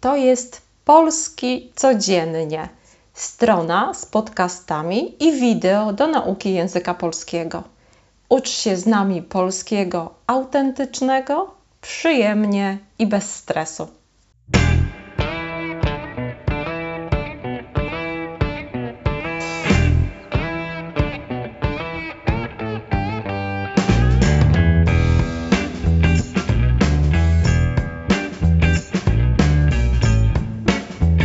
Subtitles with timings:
[0.00, 2.68] To jest Polski Codziennie.
[3.14, 7.62] Strona z podcastami i wideo do nauki języka polskiego.
[8.28, 13.88] Ucz się z nami polskiego autentycznego, przyjemnie i bez stresu.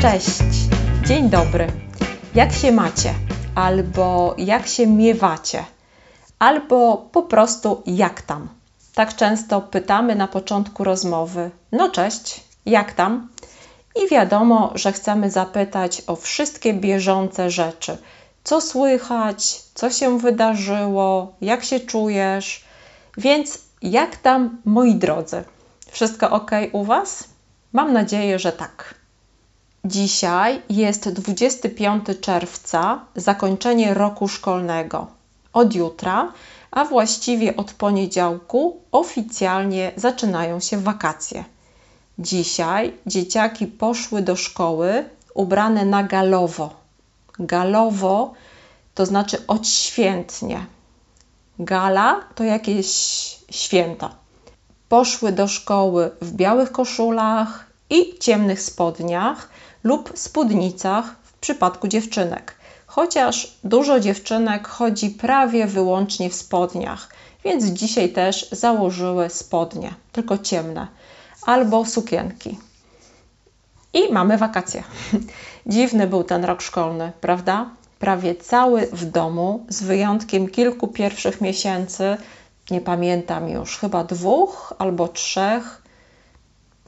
[0.02, 0.42] Cześć,
[1.06, 1.68] dzień dobry.
[2.36, 3.14] Jak się macie?
[3.56, 5.66] Albo jak się miewacie?
[6.40, 8.50] Albo po prostu jak tam?
[8.96, 13.30] Tak często pytamy na początku rozmowy: No cześć, jak tam?
[13.96, 17.98] I wiadomo, że chcemy zapytać o wszystkie bieżące rzeczy.
[18.44, 22.66] Co słychać, co się wydarzyło, jak się czujesz?
[23.18, 25.44] Więc jak tam, moi drodzy?
[25.92, 27.24] Wszystko ok u Was?
[27.74, 29.01] Mam nadzieję, że tak.
[29.86, 35.08] Dzisiaj jest 25 czerwca, zakończenie roku szkolnego.
[35.54, 36.34] Od jutra,
[36.72, 41.44] a właściwie od poniedziałku, oficjalnie zaczynają się wakacje.
[42.20, 46.74] Dzisiaj dzieciaki poszły do szkoły ubrane na galowo.
[47.40, 48.34] Galowo
[48.96, 50.66] to znaczy odświętnie.
[51.60, 52.88] Gala to jakieś
[53.50, 54.10] święto.
[54.90, 59.50] Poszły do szkoły w białych koszulach i ciemnych spodniach
[59.84, 62.56] lub spódnicach w przypadku dziewczynek.
[62.88, 67.10] Chociaż dużo dziewczynek chodzi prawie wyłącznie w spodniach,
[67.44, 70.88] więc dzisiaj też założyły spodnie, tylko ciemne,
[71.46, 72.58] albo sukienki.
[73.94, 74.84] I mamy wakacje.
[75.66, 77.70] Dziwny był ten rok szkolny, prawda?
[78.00, 82.18] Prawie cały w domu, z wyjątkiem kilku pierwszych miesięcy,
[82.72, 85.81] nie pamiętam już, chyba dwóch albo trzech,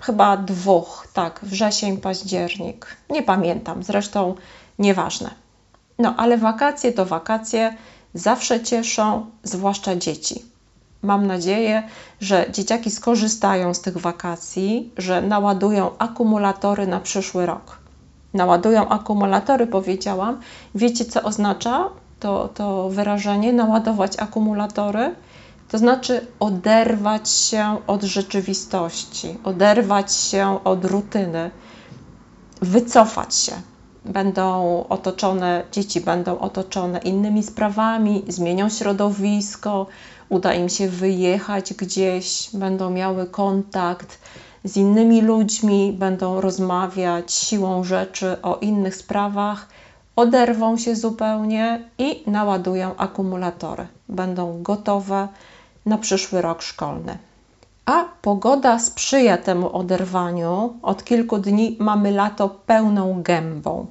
[0.06, 2.98] chyba dwóch, tak, wrzesień, październik.
[3.10, 4.36] Nie pamiętam, zresztą
[4.80, 5.30] nieważne.
[6.00, 7.76] No, ale wakacje to wakacje
[8.14, 10.46] zawsze cieszą, zwłaszcza dzieci.
[11.02, 11.84] Mam nadzieję,
[12.22, 17.78] że dzieciaki skorzystają z tych wakacji, że naładują akumulatory na przyszły rok.
[18.34, 20.40] Naładują akumulatory, powiedziałam.
[20.76, 21.90] Wiecie, co oznacza
[22.20, 25.16] to, to wyrażenie naładować akumulatory?
[25.74, 31.52] To znaczy oderwać się od rzeczywistości, oderwać się od rutyny,
[32.62, 33.52] wycofać się.
[34.06, 39.88] Będą otoczone, dzieci będą otoczone innymi sprawami, zmienią środowisko,
[40.30, 44.20] uda im się wyjechać gdzieś, będą miały kontakt
[44.64, 49.68] z innymi ludźmi, będą rozmawiać siłą rzeczy o innych sprawach,
[50.16, 53.88] oderwą się zupełnie i naładują akumulatory.
[54.10, 55.28] Będą gotowe
[55.86, 57.18] na przyszły rok szkolny.
[57.86, 60.74] A pogoda sprzyja temu oderwaniu.
[60.82, 63.88] Od kilku dni mamy lato pełną gębą.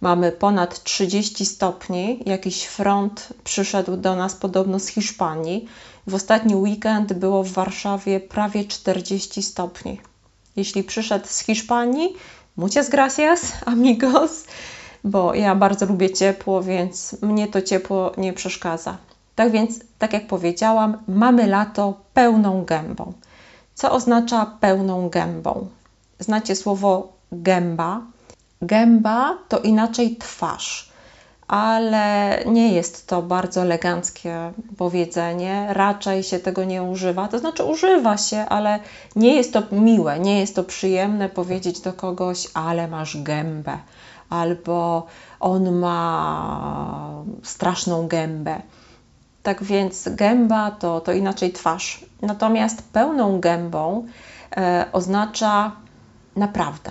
[0.00, 2.22] Mamy ponad 30 stopni.
[2.26, 5.68] Jakiś front przyszedł do nas podobno z Hiszpanii.
[6.06, 10.00] W ostatni weekend było w Warszawie prawie 40 stopni.
[10.56, 12.14] Jeśli przyszedł z Hiszpanii,
[12.56, 14.44] muchas gracias, amigos,
[15.04, 18.96] bo ja bardzo lubię ciepło, więc mnie to ciepło nie przeszkadza.
[19.38, 23.12] Tak więc, tak jak powiedziałam, mamy lato pełną gębą.
[23.74, 25.66] Co oznacza pełną gębą?
[26.18, 28.00] Znacie słowo gęba?
[28.62, 30.92] Gęba to inaczej twarz,
[31.48, 37.28] ale nie jest to bardzo eleganckie powiedzenie, raczej się tego nie używa.
[37.28, 38.80] To znaczy, używa się, ale
[39.16, 43.78] nie jest to miłe, nie jest to przyjemne powiedzieć do kogoś, ale masz gębę,
[44.30, 45.06] albo
[45.40, 48.62] on ma straszną gębę.
[49.42, 52.04] Tak więc gęba to, to inaczej twarz.
[52.22, 54.06] Natomiast pełną gębą
[54.56, 55.72] e, oznacza
[56.36, 56.90] naprawdę.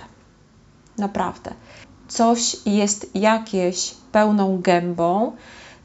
[0.98, 1.54] Naprawdę.
[2.08, 5.32] Coś jest jakieś pełną gębą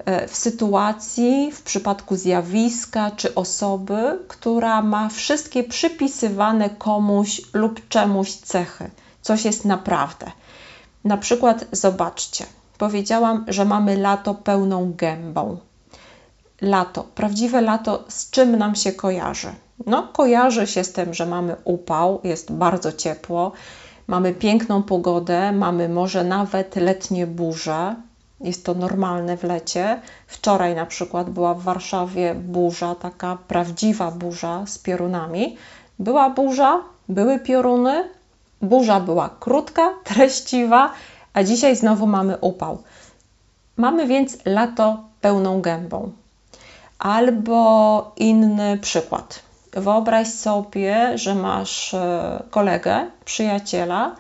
[0.06, 8.32] e, w sytuacji, w przypadku zjawiska czy osoby, która ma wszystkie przypisywane komuś lub czemuś
[8.32, 8.90] cechy.
[9.22, 10.32] Coś jest naprawdę.
[11.04, 12.46] Na przykład, zobaczcie,
[12.78, 15.58] powiedziałam, że mamy lato pełną gębą
[16.64, 17.04] lato.
[17.16, 19.48] Prawdziwe lato z czym nam się kojarzy?
[19.86, 23.52] No, kojarzy się z tym, że mamy upał, jest bardzo ciepło,
[24.08, 27.96] mamy piękną pogodę, mamy może nawet letnie burze.
[28.42, 30.02] Jest to normalne w lecie.
[30.28, 35.58] Wczoraj na przykład była w Warszawie burza, taka prawdziwa burza z piorunami.
[36.00, 38.10] Była burza, były pioruny,
[38.62, 40.92] burza była krótka, treściwa,
[41.34, 42.84] a dzisiaj znowu mamy upał.
[43.78, 46.12] Mamy więc lato pełną gębą.
[47.04, 49.40] Albo inny przykład.
[49.74, 54.16] Wyobraź sobie, że masz e, kolegę, przyjaciela,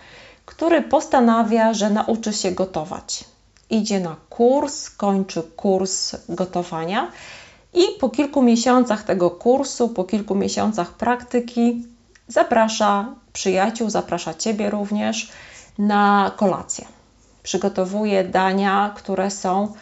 [0.45, 3.23] który postanawia, że nauczy się gotować.
[3.69, 7.11] Idzie na kurs, kończy kurs gotowania
[7.73, 11.87] i po kilku miesiącach tego kursu, po kilku miesiącach praktyki,
[12.27, 15.31] zaprasza przyjaciół, zaprasza Ciebie również
[15.77, 16.85] na kolację.
[17.43, 19.73] Przygotowuje dania, które są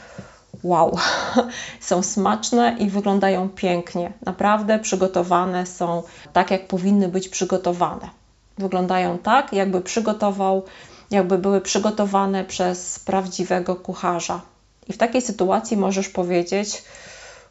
[0.63, 0.97] wow,
[1.79, 4.11] są smaczne i wyglądają pięknie.
[4.25, 6.03] Naprawdę przygotowane są
[6.33, 8.09] tak, jak powinny być przygotowane.
[8.57, 10.63] Wyglądają tak, jakby przygotował,
[11.11, 14.41] jakby były przygotowane przez prawdziwego kucharza.
[14.87, 16.83] I w takiej sytuacji możesz powiedzieć: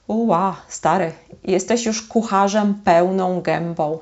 [0.07, 1.12] Ua, stary,
[1.45, 3.99] jesteś już kucharzem pełną gębą.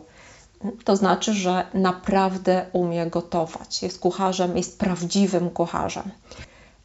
[0.85, 3.83] To znaczy, że naprawdę umie gotować.
[3.83, 6.11] Jest kucharzem, jest prawdziwym kucharzem.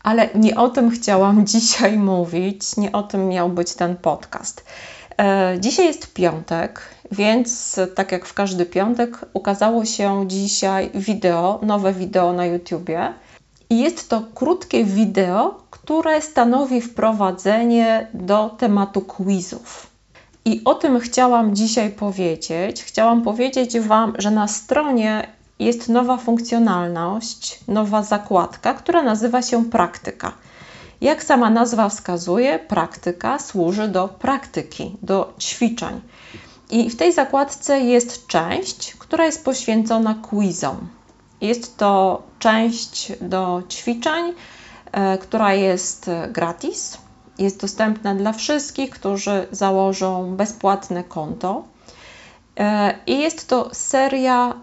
[0.03, 4.65] Ale nie o tym chciałam dzisiaj mówić, nie o tym miał być ten podcast.
[5.17, 11.93] E, dzisiaj jest piątek, więc tak jak w każdy piątek, ukazało się dzisiaj wideo, nowe
[11.93, 13.13] wideo na YouTubie.
[13.69, 19.87] I jest to krótkie wideo, które stanowi wprowadzenie do tematu quizów.
[20.45, 22.83] I o tym chciałam dzisiaj powiedzieć.
[22.83, 25.27] Chciałam powiedzieć Wam, że na stronie
[25.65, 30.31] jest nowa funkcjonalność, nowa zakładka, która nazywa się praktyka.
[31.01, 36.01] Jak sama nazwa wskazuje, praktyka służy do praktyki, do ćwiczeń.
[36.71, 40.87] I w tej zakładce jest część, która jest poświęcona quizom.
[41.41, 44.33] Jest to część do ćwiczeń,
[44.91, 46.97] e, która jest gratis.
[47.37, 51.63] Jest dostępna dla wszystkich, którzy założą bezpłatne konto.
[52.59, 54.53] E, I jest to seria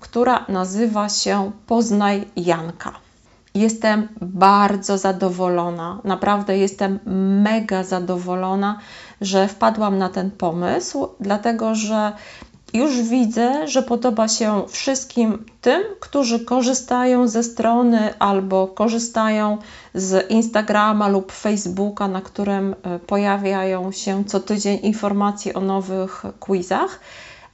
[0.00, 2.92] która nazywa się Poznaj Janka.
[3.54, 6.98] Jestem bardzo zadowolona, naprawdę jestem
[7.42, 8.78] mega zadowolona,
[9.20, 12.12] że wpadłam na ten pomysł, dlatego że
[12.72, 19.58] już widzę, że podoba się wszystkim tym, którzy korzystają ze strony albo korzystają
[19.94, 27.00] z Instagrama lub Facebooka, na którym e, pojawiają się co tydzień informacje o nowych quizach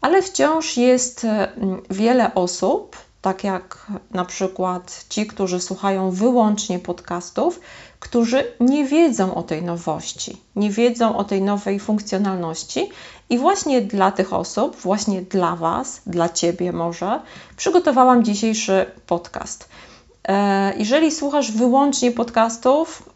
[0.06, 1.48] ale wciąż jest e,
[1.90, 7.60] wiele osób, tak jak na przykład ci, którzy słuchają wyłącznie podcastów,
[8.00, 12.90] którzy nie wiedzą o tej nowości, nie wiedzą o tej nowej funkcjonalności.
[13.30, 17.20] I właśnie dla tych osób, właśnie dla Was, dla Ciebie może,
[17.56, 19.68] przygotowałam dzisiejszy podcast.
[20.28, 23.10] E, jeżeli słuchasz wyłącznie podcastów,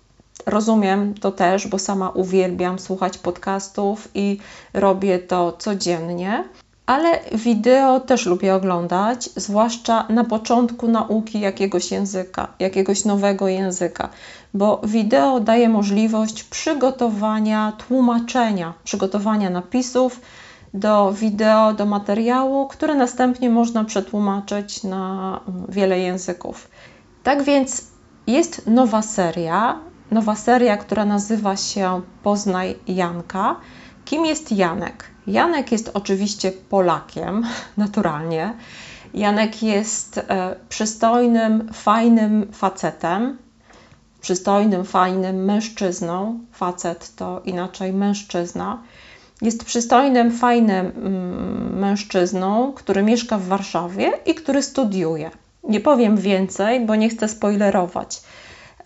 [0.47, 4.39] rozumiem to też, bo sama uwielbiam słuchać podcastów i
[4.75, 6.45] robię to codziennie
[6.91, 14.09] ale wideo też lubię oglądać, zwłaszcza na początku nauki jakiegoś języka, jakiegoś nowego języka,
[14.55, 20.21] bo wideo daje możliwość przygotowania, tłumaczenia, przygotowania napisów
[20.75, 26.69] do wideo, do materiału, które następnie można przetłumaczyć na wiele języków.
[27.23, 27.87] Tak więc
[28.27, 29.79] jest nowa seria,
[30.11, 33.57] nowa seria, która nazywa się Poznaj Janka.
[34.05, 35.10] Kim jest Janek?
[35.27, 37.47] Janek jest oczywiście Polakiem,
[37.77, 38.55] naturalnie.
[39.15, 43.39] Janek jest e, przystojnym, fajnym facetem,
[44.21, 46.41] przystojnym, fajnym mężczyzną.
[46.53, 48.83] Facet to inaczej mężczyzna.
[49.43, 55.31] Jest przystojnym, fajnym mm, mężczyzną, który mieszka w Warszawie i który studiuje.
[55.65, 58.23] Nie powiem więcej, bo nie chcę spoilerować.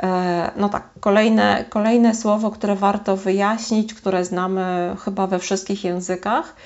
[0.03, 6.57] E, no tak, kolejne, kolejne słowo, które warto wyjaśnić, które znamy chyba we wszystkich językach.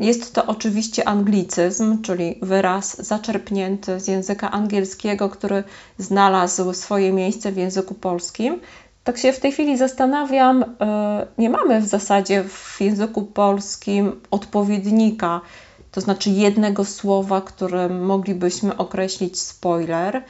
[0.00, 5.64] Jest to oczywiście anglicyzm, czyli wyraz zaczerpnięty z języka angielskiego, który
[5.98, 8.60] znalazł swoje miejsce w języku polskim.
[9.04, 15.40] Tak się w tej chwili zastanawiam, e, nie mamy w zasadzie w języku polskim odpowiednika,
[15.92, 20.22] to znaczy jednego słowa, którym moglibyśmy określić spoiler.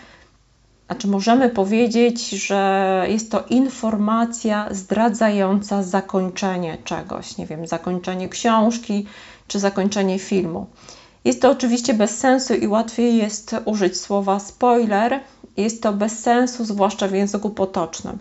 [0.89, 9.07] Znaczy, możemy powiedzieć, że jest to informacja zdradzająca zakończenie czegoś, nie wiem, zakończenie książki
[9.49, 10.67] czy zakończenie filmu.
[11.25, 15.21] Jest to oczywiście bez sensu i łatwiej jest użyć słowa spoiler.
[15.57, 18.19] Jest to bez sensu, zwłaszcza w języku potocznym.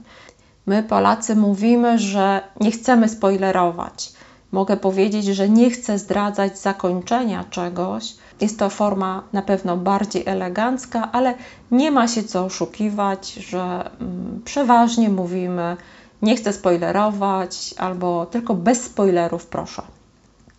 [0.65, 4.11] My, Polacy, mówimy, że nie chcemy spoilerować.
[4.51, 11.09] Mogę powiedzieć, że nie chcę zdradzać zakończenia czegoś, jest to forma na pewno bardziej elegancka,
[11.11, 11.35] ale
[11.71, 15.77] nie ma się co oszukiwać, że mm, przeważnie mówimy
[16.21, 19.81] nie chcę spoilerować albo tylko bez spoilerów proszę.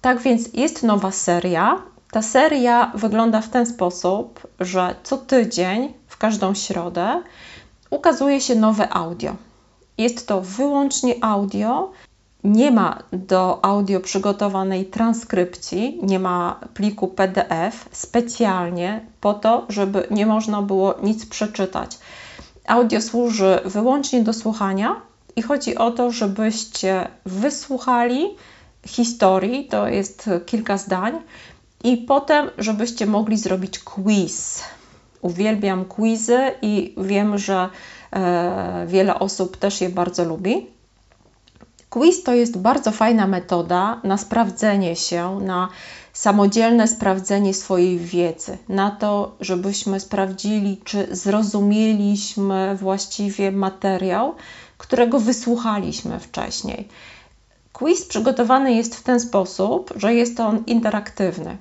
[0.01, 1.83] Tak więc jest nowa seria.
[2.11, 7.23] Ta seria wygląda w ten sposób, że co tydzień, w każdą środę,
[7.91, 9.37] ukazuje się nowe audio.
[9.99, 11.93] Jest to wyłącznie audio
[12.45, 20.27] nie ma do audio przygotowanej transkrypcji, nie ma pliku PDF specjalnie po to, żeby nie
[20.27, 21.99] można było nic przeczytać.
[22.67, 25.01] Audio służy wyłącznie do słuchania
[25.37, 28.37] i chodzi o to, żebyście wysłuchali
[28.87, 31.21] historii, to jest kilka zdań,
[31.85, 34.63] i potem, żebyście mogli zrobić quiz.
[35.21, 37.69] Uwielbiam quizy i wiem, że
[38.13, 40.78] e, wiele osób też je bardzo lubi.
[41.99, 45.69] Quiz to jest bardzo fajna metoda na sprawdzenie się, na
[46.13, 54.35] samodzielne sprawdzenie swojej wiedzy, na to, żebyśmy sprawdzili, czy zrozumieliśmy właściwie materiał,
[54.77, 56.89] którego wysłuchaliśmy wcześniej.
[57.73, 61.57] Quiz przygotowany jest w ten sposób, że jest on interaktywny.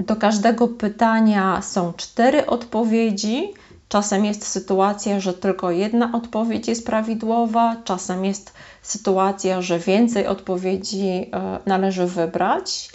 [0.00, 3.54] Do każdego pytania są cztery odpowiedzi.
[3.90, 11.30] Czasem jest sytuacja, że tylko jedna odpowiedź jest prawidłowa, czasem jest sytuacja, że więcej odpowiedzi
[11.32, 12.90] e, należy wybrać.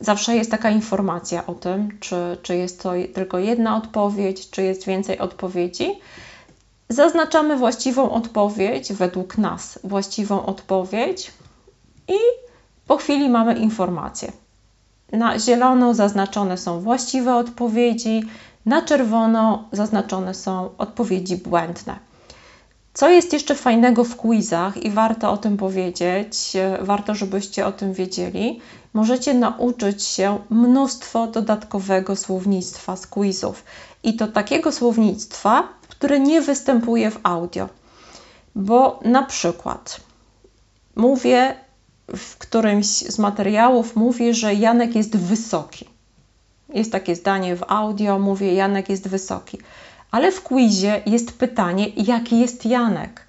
[0.00, 4.86] Zawsze jest taka informacja o tym, czy, czy jest to tylko jedna odpowiedź, czy jest
[4.86, 5.98] więcej odpowiedzi.
[6.88, 11.32] Zaznaczamy właściwą odpowiedź, według nas właściwą odpowiedź,
[12.08, 12.18] i
[12.86, 14.32] po chwili mamy informację.
[15.12, 18.22] Na zielono zaznaczone są właściwe odpowiedzi,
[18.66, 21.98] na czerwono zaznaczone są odpowiedzi błędne.
[22.94, 27.92] Co jest jeszcze fajnego w quizach i warto o tym powiedzieć, warto, żebyście o tym
[27.92, 28.60] wiedzieli,
[28.92, 33.64] możecie nauczyć się mnóstwo dodatkowego słownictwa z quizów.
[34.02, 37.68] I to takiego słownictwa, które nie występuje w audio.
[38.54, 40.00] Bo na przykład
[40.96, 41.54] mówię
[42.16, 45.88] w którymś z materiałów mówi, że Janek jest wysoki.
[46.74, 49.58] Jest takie zdanie w audio, mówię Janek jest wysoki.
[50.10, 53.26] Ale w quizie jest pytanie, jaki jest Janek?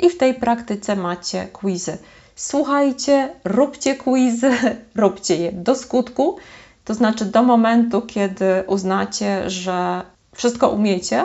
[0.00, 1.98] i w tej praktyce macie quizy.
[2.36, 4.50] Słuchajcie, róbcie quizy,
[5.02, 6.36] róbcie je do skutku,
[6.84, 10.02] to znaczy do momentu, kiedy uznacie, że
[10.34, 11.24] wszystko umiecie,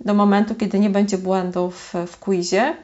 [0.00, 2.74] do momentu, kiedy nie będzie błędów w quizie.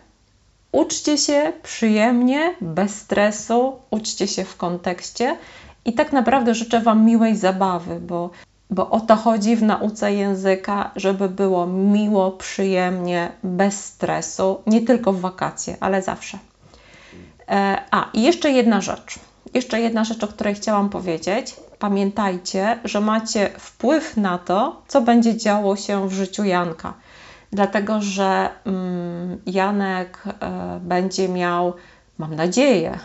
[0.76, 5.36] Uczcie się przyjemnie, bez stresu, uczcie się w kontekście
[5.84, 8.30] i tak naprawdę życzę Wam miłej zabawy, bo,
[8.70, 15.12] bo o to chodzi w nauce języka, żeby było miło, przyjemnie, bez stresu, nie tylko
[15.12, 16.38] w wakacje, ale zawsze.
[17.48, 19.18] E, a, i jeszcze jedna rzecz.
[19.54, 21.56] Jeszcze jedna rzecz, o której chciałam powiedzieć.
[21.78, 26.94] Pamiętajcie, że macie wpływ na to, co będzie działo się w życiu Janka.
[27.52, 31.74] Dlatego, że mm, Janek e, będzie miał,
[32.18, 32.98] mam nadzieję,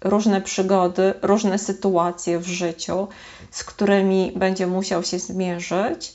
[0.00, 3.08] różne przygody, różne sytuacje w życiu,
[3.50, 6.14] z którymi będzie musiał się zmierzyć.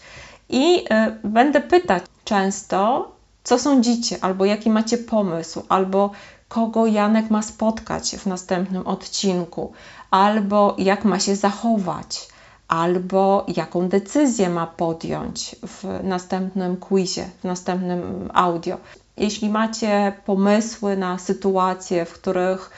[0.50, 3.12] I e, będę pytać często,
[3.44, 6.12] co sądzicie, albo jaki macie pomysł, albo
[6.48, 9.74] kogo Janek ma spotkać w następnym odcinku,
[10.12, 12.28] albo jak ma się zachować,
[12.68, 18.78] albo jaką decyzję ma podjąć w następnym quizie, w następnym audio.
[19.18, 22.70] Jeśli macie pomysły na sytuacje, w których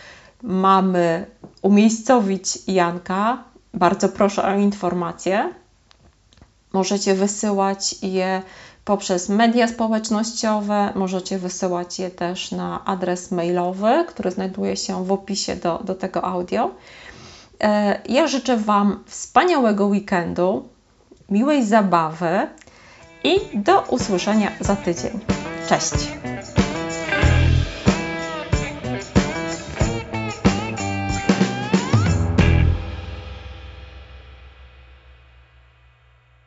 [0.44, 1.26] mamy
[1.62, 5.54] umiejscowić Janka, bardzo proszę o informacje.
[6.74, 8.42] Możecie wysyłać je
[8.86, 10.94] poprzez media społecznościowe.
[10.96, 16.24] Możecie wysyłać je też na adres mailowy, który znajduje się w opisie do, do tego
[16.24, 16.72] audio.
[17.64, 20.70] E, ja życzę Wam wspaniałego weekendu,
[21.30, 22.48] miłej zabawy
[23.24, 25.20] i do usłyszenia za tydzień.
[25.70, 25.94] Cześć!